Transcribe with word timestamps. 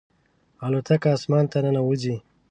الوتکه 0.65 1.09
اسمان 1.17 1.45
ته 1.51 1.57
ننوځي. 1.63 2.15